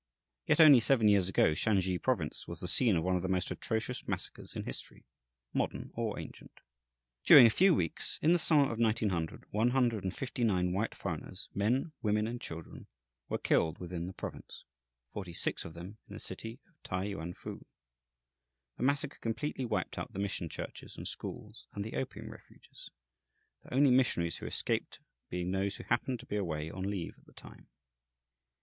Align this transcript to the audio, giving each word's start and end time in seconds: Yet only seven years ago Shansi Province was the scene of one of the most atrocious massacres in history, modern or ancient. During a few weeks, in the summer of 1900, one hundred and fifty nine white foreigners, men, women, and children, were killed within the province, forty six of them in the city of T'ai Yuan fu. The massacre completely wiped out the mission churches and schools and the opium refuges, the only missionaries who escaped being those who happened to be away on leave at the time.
Yet 0.47 0.59
only 0.59 0.79
seven 0.79 1.07
years 1.07 1.29
ago 1.29 1.53
Shansi 1.53 1.99
Province 2.01 2.47
was 2.47 2.59
the 2.59 2.67
scene 2.67 2.95
of 2.95 3.03
one 3.03 3.15
of 3.15 3.21
the 3.21 3.27
most 3.29 3.51
atrocious 3.51 4.07
massacres 4.07 4.55
in 4.55 4.63
history, 4.63 5.05
modern 5.53 5.91
or 5.93 6.17
ancient. 6.17 6.59
During 7.23 7.45
a 7.45 7.51
few 7.51 7.75
weeks, 7.75 8.17
in 8.23 8.33
the 8.33 8.39
summer 8.39 8.71
of 8.71 8.79
1900, 8.79 9.45
one 9.51 9.69
hundred 9.69 10.03
and 10.03 10.11
fifty 10.11 10.43
nine 10.43 10.73
white 10.73 10.95
foreigners, 10.95 11.49
men, 11.53 11.91
women, 12.01 12.25
and 12.25 12.41
children, 12.41 12.87
were 13.29 13.37
killed 13.37 13.77
within 13.77 14.07
the 14.07 14.13
province, 14.13 14.63
forty 15.13 15.33
six 15.33 15.65
of 15.65 15.75
them 15.75 15.99
in 16.09 16.15
the 16.15 16.19
city 16.19 16.59
of 16.67 16.81
T'ai 16.81 17.11
Yuan 17.11 17.35
fu. 17.35 17.63
The 18.77 18.83
massacre 18.83 19.19
completely 19.21 19.65
wiped 19.65 19.99
out 19.99 20.13
the 20.13 20.17
mission 20.19 20.49
churches 20.49 20.97
and 20.97 21.07
schools 21.07 21.67
and 21.73 21.85
the 21.85 21.95
opium 21.95 22.31
refuges, 22.31 22.89
the 23.61 23.71
only 23.71 23.91
missionaries 23.91 24.37
who 24.37 24.47
escaped 24.47 24.97
being 25.29 25.51
those 25.51 25.75
who 25.75 25.83
happened 25.83 26.19
to 26.21 26.25
be 26.25 26.37
away 26.37 26.71
on 26.71 26.89
leave 26.89 27.19
at 27.19 27.25
the 27.25 27.33
time. 27.33 27.67